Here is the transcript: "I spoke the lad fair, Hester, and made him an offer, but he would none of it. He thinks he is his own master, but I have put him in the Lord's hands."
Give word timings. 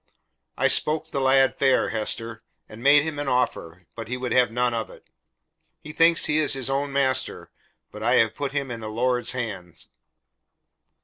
"I 0.57 0.67
spoke 0.67 1.11
the 1.11 1.21
lad 1.21 1.53
fair, 1.55 1.89
Hester, 1.89 2.41
and 2.67 2.81
made 2.81 3.03
him 3.03 3.19
an 3.19 3.27
offer, 3.27 3.85
but 3.95 4.07
he 4.07 4.17
would 4.17 4.33
none 4.51 4.73
of 4.73 4.89
it. 4.89 5.05
He 5.79 5.91
thinks 5.93 6.25
he 6.25 6.39
is 6.39 6.53
his 6.53 6.71
own 6.71 6.91
master, 6.91 7.51
but 7.91 8.01
I 8.01 8.15
have 8.15 8.33
put 8.33 8.51
him 8.51 8.71
in 8.71 8.79
the 8.79 8.89
Lord's 8.89 9.33
hands." 9.33 9.89